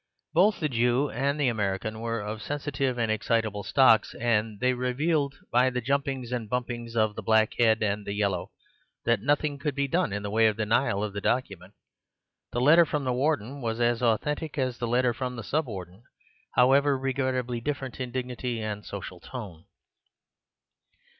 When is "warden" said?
13.13-13.61, 15.67-16.01